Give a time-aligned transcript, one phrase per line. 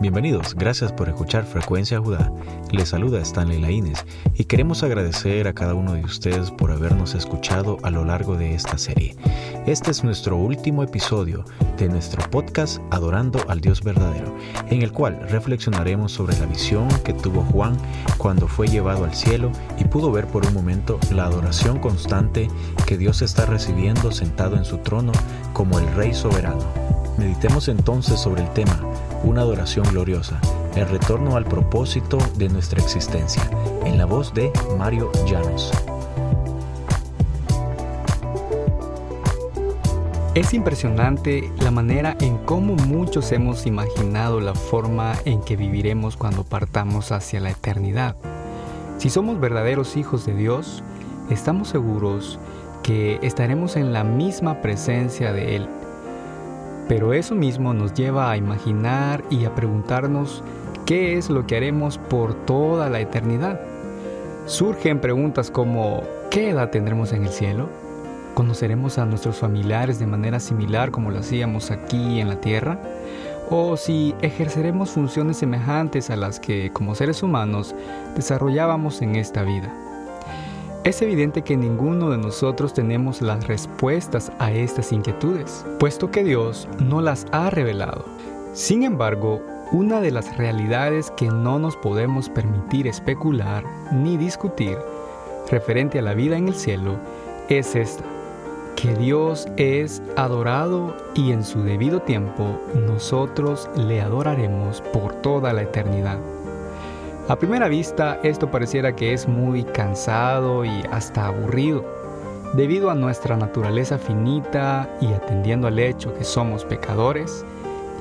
[0.00, 2.32] Bienvenidos, gracias por escuchar Frecuencia Judá.
[2.72, 7.76] Les saluda Stanley Laínez y queremos agradecer a cada uno de ustedes por habernos escuchado
[7.82, 9.14] a lo largo de esta serie.
[9.66, 11.44] Este es nuestro último episodio
[11.76, 14.34] de nuestro podcast Adorando al Dios verdadero,
[14.70, 17.76] en el cual reflexionaremos sobre la visión que tuvo Juan
[18.16, 22.48] cuando fue llevado al cielo y pudo ver por un momento la adoración constante
[22.86, 25.12] que Dios está recibiendo sentado en su trono
[25.52, 26.89] como el Rey soberano.
[27.20, 28.80] Meditemos entonces sobre el tema
[29.24, 30.40] una adoración gloriosa,
[30.74, 33.42] el retorno al propósito de nuestra existencia,
[33.84, 35.70] en la voz de Mario Llanos.
[40.34, 46.44] Es impresionante la manera en cómo muchos hemos imaginado la forma en que viviremos cuando
[46.44, 48.16] partamos hacia la eternidad.
[48.96, 50.82] Si somos verdaderos hijos de Dios,
[51.28, 52.38] estamos seguros
[52.82, 55.68] que estaremos en la misma presencia de Él
[56.90, 60.42] pero eso mismo nos lleva a imaginar y a preguntarnos
[60.86, 63.60] qué es lo que haremos por toda la eternidad.
[64.46, 66.02] Surgen preguntas como
[66.32, 67.68] ¿qué edad tendremos en el cielo?
[68.34, 72.80] ¿Conoceremos a nuestros familiares de manera similar como lo hacíamos aquí en la tierra?
[73.50, 77.72] ¿O si ejerceremos funciones semejantes a las que como seres humanos
[78.16, 79.72] desarrollábamos en esta vida?
[80.82, 86.66] Es evidente que ninguno de nosotros tenemos las respuestas a estas inquietudes, puesto que Dios
[86.78, 88.06] no las ha revelado.
[88.54, 89.42] Sin embargo,
[89.72, 94.78] una de las realidades que no nos podemos permitir especular ni discutir
[95.50, 96.96] referente a la vida en el cielo
[97.50, 98.04] es esta,
[98.74, 105.60] que Dios es adorado y en su debido tiempo nosotros le adoraremos por toda la
[105.60, 106.18] eternidad.
[107.30, 111.84] A primera vista esto pareciera que es muy cansado y hasta aburrido,
[112.54, 117.44] debido a nuestra naturaleza finita y atendiendo al hecho que somos pecadores,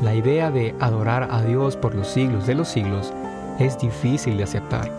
[0.02, 3.14] la idea de adorar a Dios por los siglos de los siglos
[3.60, 4.90] es difícil de aceptar.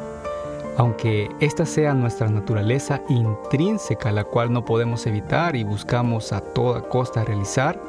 [0.76, 6.82] Aunque esta sea nuestra naturaleza intrínseca, la cual no podemos evitar y buscamos a toda
[6.82, 7.80] costa realizar,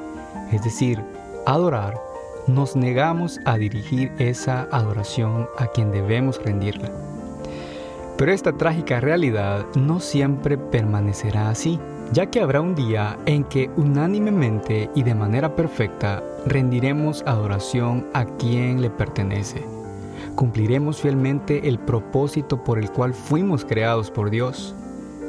[0.51, 1.03] es decir,
[1.45, 2.01] adorar,
[2.47, 6.91] nos negamos a dirigir esa adoración a quien debemos rendirla.
[8.17, 11.79] Pero esta trágica realidad no siempre permanecerá así,
[12.11, 18.25] ya que habrá un día en que unánimemente y de manera perfecta rendiremos adoración a
[18.25, 19.63] quien le pertenece.
[20.35, 24.75] Cumpliremos fielmente el propósito por el cual fuimos creados por Dios.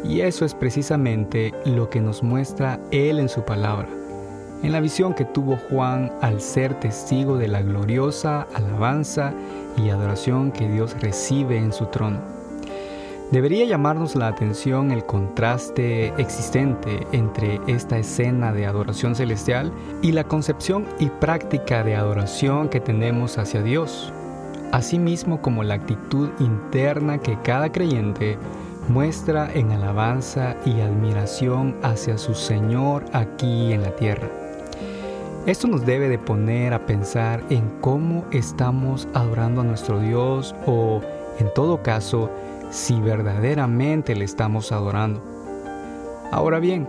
[0.04, 4.01] Y eso es precisamente lo que nos muestra Él en su palabra
[4.62, 9.32] en la visión que tuvo Juan al ser testigo de la gloriosa alabanza
[9.76, 12.20] y adoración que Dios recibe en su trono.
[13.32, 19.72] Debería llamarnos la atención el contraste existente entre esta escena de adoración celestial
[20.02, 24.12] y la concepción y práctica de adoración que tenemos hacia Dios,
[24.70, 28.36] asimismo como la actitud interna que cada creyente
[28.88, 34.41] muestra en alabanza y admiración hacia su Señor aquí en la tierra.
[35.44, 41.00] Esto nos debe de poner a pensar en cómo estamos adorando a nuestro Dios o,
[41.40, 42.30] en todo caso,
[42.70, 45.20] si verdaderamente le estamos adorando.
[46.30, 46.88] Ahora bien,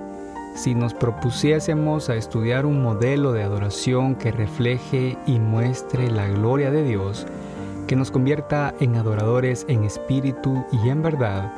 [0.53, 6.69] si nos propusiésemos a estudiar un modelo de adoración que refleje y muestre la gloria
[6.69, 7.25] de Dios,
[7.87, 11.51] que nos convierta en adoradores en espíritu y en verdad,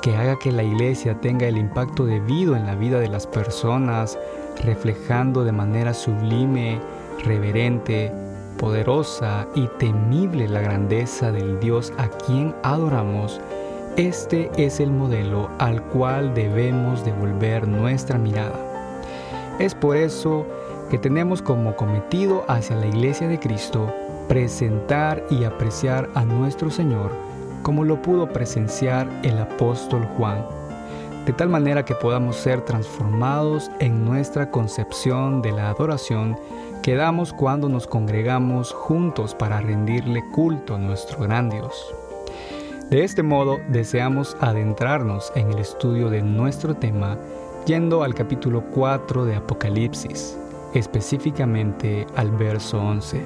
[0.00, 4.16] que haga que la iglesia tenga el impacto debido en la vida de las personas,
[4.62, 6.80] reflejando de manera sublime,
[7.24, 8.12] reverente,
[8.58, 13.40] poderosa y temible la grandeza del Dios a quien adoramos,
[13.96, 18.58] este es el modelo al cual debemos devolver nuestra mirada.
[19.58, 20.46] Es por eso
[20.90, 23.92] que tenemos como cometido hacia la iglesia de Cristo
[24.28, 27.10] presentar y apreciar a nuestro Señor
[27.62, 30.44] como lo pudo presenciar el apóstol Juan
[31.30, 36.36] de tal manera que podamos ser transformados en nuestra concepción de la adoración
[36.82, 41.94] que damos cuando nos congregamos juntos para rendirle culto a nuestro gran Dios.
[42.90, 47.16] De este modo deseamos adentrarnos en el estudio de nuestro tema
[47.64, 50.36] yendo al capítulo 4 de Apocalipsis,
[50.74, 53.24] específicamente al verso 11,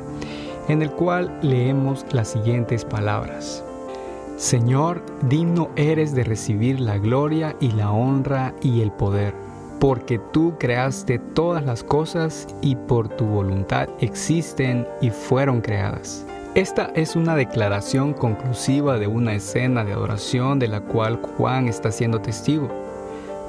[0.68, 3.63] en el cual leemos las siguientes palabras.
[4.44, 9.32] Señor, digno eres de recibir la gloria y la honra y el poder,
[9.80, 16.26] porque tú creaste todas las cosas y por tu voluntad existen y fueron creadas.
[16.54, 21.90] Esta es una declaración conclusiva de una escena de adoración de la cual Juan está
[21.90, 22.68] siendo testigo.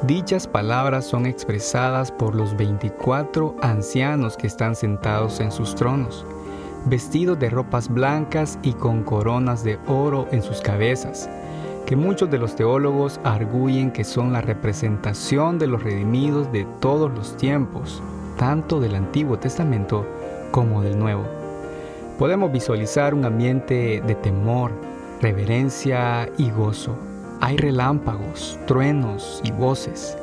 [0.04, 6.26] Dichas palabras son expresadas por los 24 ancianos que están sentados en sus tronos
[6.86, 11.30] vestidos de ropas blancas y con coronas de oro en sus cabezas,
[11.86, 17.12] que muchos de los teólogos arguyen que son la representación de los redimidos de todos
[17.14, 18.02] los tiempos,
[18.38, 20.06] tanto del Antiguo Testamento
[20.52, 21.24] como del Nuevo.
[22.18, 24.72] Podemos visualizar un ambiente de temor,
[25.22, 26.96] reverencia y gozo.
[27.42, 30.18] Hay relámpagos, truenos y voces.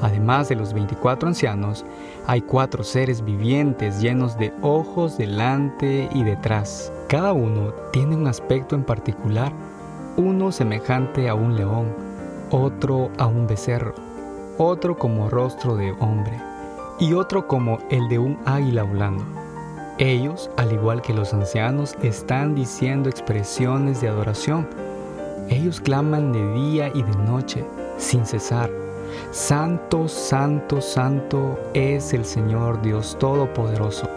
[0.00, 1.84] Además de los 24 ancianos,
[2.26, 6.92] hay cuatro seres vivientes llenos de ojos delante y detrás.
[7.08, 9.52] Cada uno tiene un aspecto en particular,
[10.16, 11.86] uno semejante a un león,
[12.50, 13.94] otro a un becerro,
[14.56, 16.40] otro como rostro de hombre
[17.00, 19.24] y otro como el de un águila volando.
[19.98, 24.68] Ellos, al igual que los ancianos, están diciendo expresiones de adoración.
[25.48, 27.64] Ellos claman de día y de noche,
[27.96, 28.70] sin cesar
[29.30, 34.08] Santo, santo, santo es el Señor Dios Todopoderoso,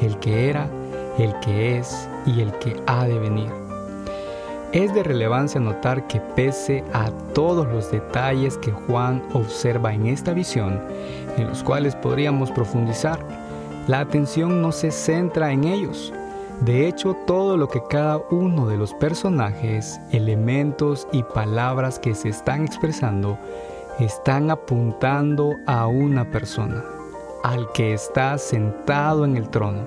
[0.00, 0.68] el que era,
[1.18, 3.50] el que es y el que ha de venir.
[4.72, 10.32] Es de relevancia notar que pese a todos los detalles que Juan observa en esta
[10.32, 10.80] visión,
[11.36, 13.18] en los cuales podríamos profundizar,
[13.86, 16.12] la atención no se centra en ellos.
[16.60, 22.28] De hecho, todo lo que cada uno de los personajes, elementos y palabras que se
[22.28, 23.36] están expresando
[23.98, 26.84] están apuntando a una persona,
[27.44, 29.82] al que está sentado en el trono.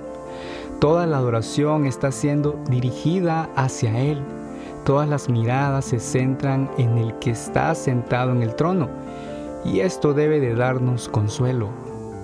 [0.80, 4.20] Toda la adoración está siendo dirigida hacia Él.
[4.84, 8.88] Todas las miradas se centran en el que está sentado en el trono.
[9.64, 11.70] Y esto debe de darnos consuelo,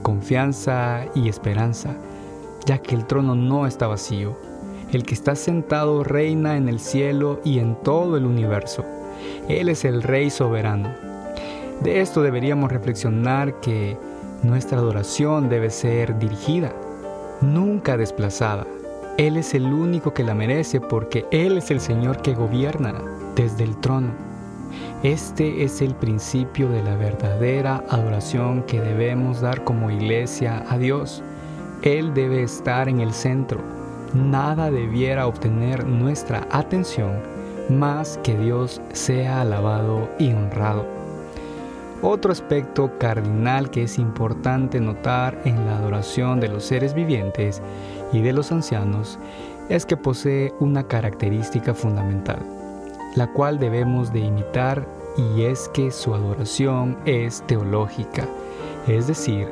[0.03, 1.97] confianza y esperanza,
[2.65, 4.37] ya que el trono no está vacío.
[4.93, 8.85] El que está sentado reina en el cielo y en todo el universo.
[9.49, 11.12] Él es el Rey soberano
[11.83, 13.97] de esto deberíamos reflexionar que
[14.43, 16.73] nuestra adoración debe ser dirigida,
[17.41, 18.67] nunca desplazada.
[19.19, 22.95] Él es el único que la merece porque Él es el Señor que gobierna
[23.35, 24.13] desde el trono.
[25.03, 31.23] Este es el principio de la verdadera adoración que debemos dar como iglesia a Dios.
[31.83, 33.61] Él debe estar en el centro.
[34.15, 37.13] Nada debiera obtener nuestra atención
[37.69, 41.02] más que Dios sea alabado y honrado.
[42.05, 47.63] Otro aspecto cardinal que es importante notar en la adoración de los seres vivientes
[48.13, 49.21] y de los ancianos
[49.69, 52.45] es que posee una característica fundamental,
[53.15, 54.85] la cual debemos de imitar
[55.17, 58.27] y es que su adoración es teológica,
[58.89, 59.49] es decir,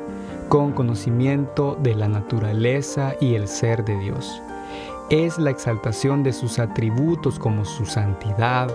[0.49, 4.41] con conocimiento de la naturaleza y el ser de Dios.
[5.09, 8.69] Es la exaltación de sus atributos como su santidad,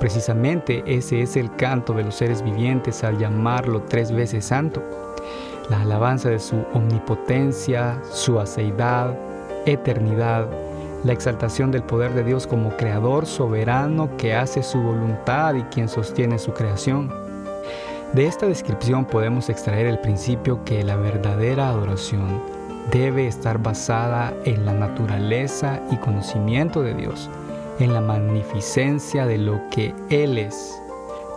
[0.00, 4.82] Precisamente ese es el canto de los seres vivientes al llamarlo tres veces santo.
[5.70, 9.16] La alabanza de su omnipotencia, su aceidad,
[9.64, 10.46] eternidad,
[11.04, 15.88] la exaltación del poder de Dios como creador soberano que hace su voluntad y quien
[15.88, 17.10] sostiene su creación.
[18.12, 22.42] De esta descripción podemos extraer el principio que la verdadera adoración
[22.90, 27.30] debe estar basada en la naturaleza y conocimiento de Dios
[27.78, 30.80] en la magnificencia de lo que Él es.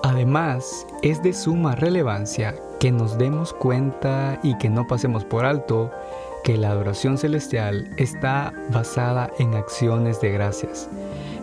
[0.03, 5.91] Además, es de suma relevancia que nos demos cuenta y que no pasemos por alto
[6.47, 10.87] que la adoración celestial está basada en acciones de gracias.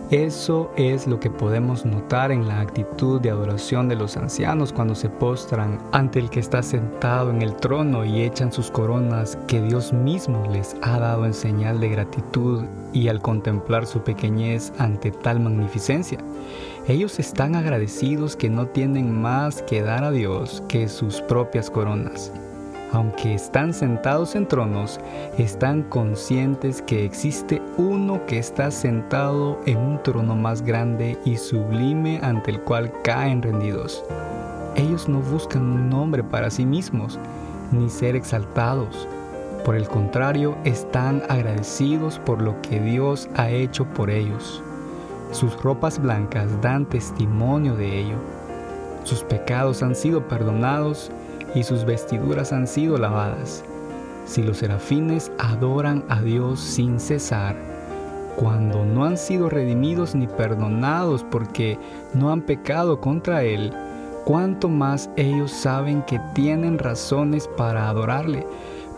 [0.09, 4.95] Eso es lo que podemos notar en la actitud de adoración de los ancianos cuando
[4.95, 9.61] se postran ante el que está sentado en el trono y echan sus coronas que
[9.61, 15.11] Dios mismo les ha dado en señal de gratitud y al contemplar su pequeñez ante
[15.11, 16.17] tal magnificencia.
[16.87, 22.31] Ellos están agradecidos que no tienen más que dar a Dios que sus propias coronas
[22.95, 25.01] aunque están sentados en tronos,
[25.37, 32.21] están conscientes que existe uno que está sentado en un trono más grande y sublime
[32.23, 34.01] ante el cual caen rendidos.
[34.77, 37.19] Ellos no buscan un nombre para sí mismos,
[37.73, 39.09] ni ser exaltados.
[39.65, 44.63] Por el contrario, están agradecidos por lo que Dios ha hecho por ellos.
[45.31, 48.15] Sus ropas blancas dan testimonio de ello.
[49.03, 51.11] Sus pecados han sido perdonados
[51.55, 53.63] y sus vestiduras han sido lavadas.
[54.25, 57.55] Si los serafines adoran a Dios sin cesar,
[58.35, 61.79] cuando no han sido redimidos ni perdonados porque
[62.13, 63.73] no han pecado contra Él,
[64.25, 68.45] cuánto más ellos saben que tienen razones para adorarle,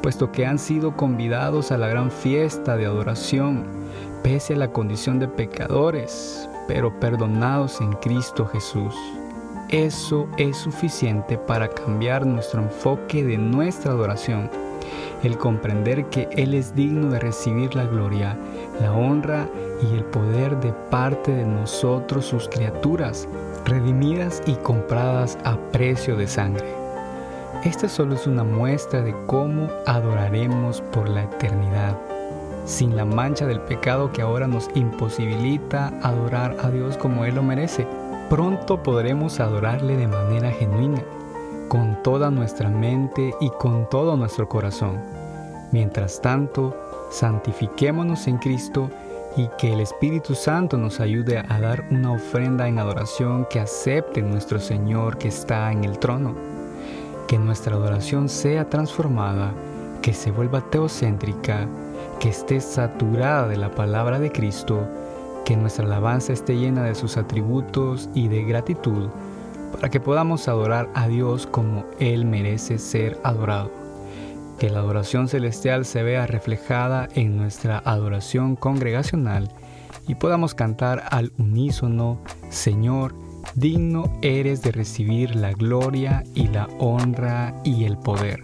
[0.01, 3.65] puesto que han sido convidados a la gran fiesta de adoración,
[4.23, 8.95] pese a la condición de pecadores, pero perdonados en Cristo Jesús.
[9.69, 14.49] Eso es suficiente para cambiar nuestro enfoque de nuestra adoración.
[15.23, 18.37] el comprender que Él es digno de recibir la gloria,
[18.79, 19.49] la honra
[19.81, 23.27] y el poder de parte de nosotros sus criaturas,
[23.65, 26.67] redimidas y compradas a precio de sangre.
[27.63, 31.97] Esta solo es una muestra de cómo adoraremos por la eternidad,
[32.65, 37.43] sin la mancha del pecado que ahora nos imposibilita adorar a Dios como Él lo
[37.43, 37.87] merece.
[38.29, 41.01] Pronto podremos adorarle de manera genuina,
[41.69, 45.01] con toda nuestra mente y con todo nuestro corazón.
[45.71, 46.75] Mientras tanto,
[47.09, 48.89] santifiquémonos en Cristo
[49.37, 54.21] y que el Espíritu Santo nos ayude a dar una ofrenda en adoración que acepte
[54.21, 56.35] nuestro Señor que está en el trono.
[57.29, 59.53] Que nuestra adoración sea transformada,
[60.01, 61.65] que se vuelva teocéntrica,
[62.19, 64.85] que esté saturada de la palabra de Cristo,
[65.47, 69.07] que nuestra alabanza esté llena de sus atributos y de gratitud,
[69.71, 73.71] para que podamos adorar a Dios como Él merece ser adorado.
[74.59, 79.49] Que la adoración celestial se vea reflejada en nuestra adoración congregacional
[80.05, 83.15] y podamos cantar al unísono, Señor,
[83.55, 88.43] digno eres de recibir la gloria y la honra y el poder,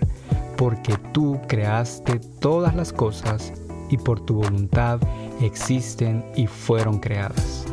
[0.56, 3.52] porque tú creaste todas las cosas
[3.90, 5.02] y por tu voluntad
[5.42, 7.66] existen y fueron creadas.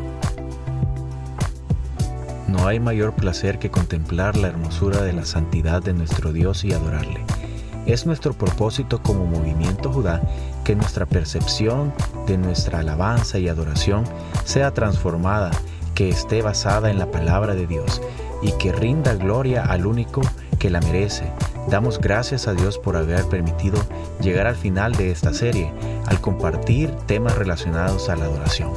[2.48, 6.72] No hay mayor placer que contemplar la hermosura de la santidad de nuestro Dios y
[6.72, 7.24] adorarle.
[7.86, 10.20] Es nuestro propósito como movimiento Judá
[10.64, 11.92] que nuestra percepción
[12.26, 14.04] de nuestra alabanza y adoración
[14.44, 15.50] sea transformada,
[15.94, 18.02] que esté basada en la palabra de Dios
[18.42, 20.20] y que rinda gloria al único
[20.58, 21.30] que la merece.
[21.68, 23.78] Damos gracias a Dios por haber permitido
[24.20, 25.72] llegar al final de esta serie,
[26.06, 28.72] al compartir temas relacionados a la adoración.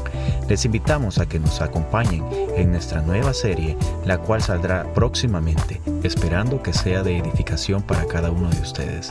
[0.50, 2.24] Les invitamos a que nos acompañen
[2.56, 8.30] en nuestra nueva serie, la cual saldrá próximamente, esperando que sea de edificación para cada
[8.30, 9.10] uno de ustedes.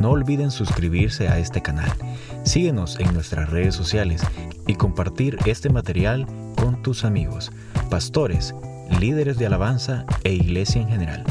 [0.00, 1.90] No olviden suscribirse a este canal,
[2.42, 4.22] síguenos en nuestras redes sociales
[4.66, 6.26] y compartir este material
[6.56, 7.52] con tus amigos,
[7.90, 8.54] pastores,
[9.00, 11.24] líderes de alabanza e iglesia en general.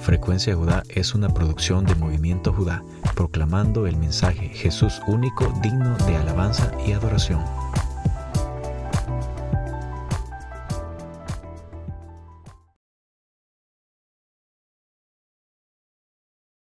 [0.00, 2.82] Frecuencia Judá es una producción de Movimiento Judá,
[3.14, 7.40] proclamando el mensaje Jesús único, digno de alabanza y adoración.